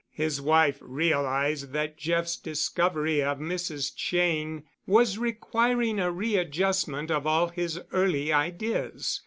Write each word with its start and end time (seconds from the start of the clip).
His 0.13 0.41
wife 0.41 0.79
realized 0.81 1.73
that 1.73 1.95
Jeff's 1.95 2.35
discovery 2.35 3.21
of 3.21 3.37
Mrs. 3.37 3.93
Cheyne 3.95 4.63
was 4.87 5.19
requiring 5.19 5.99
a 5.99 6.09
readjustment 6.11 7.11
of 7.11 7.27
all 7.27 7.49
his 7.49 7.79
early 7.91 8.33
ideas. 8.33 9.19